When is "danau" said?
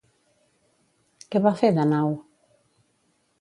1.77-2.17